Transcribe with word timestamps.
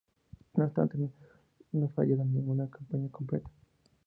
No 0.55 0.65
obstante, 0.65 0.97
no 1.73 1.87
fue 1.89 2.05
hallada 2.07 2.23
ninguna 2.23 2.67
cabaña 2.67 3.11
completa. 3.11 3.51